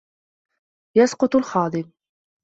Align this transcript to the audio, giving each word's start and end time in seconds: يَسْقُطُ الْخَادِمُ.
يَسْقُطُ 0.97 1.35
الْخَادِمُ. 1.35 1.91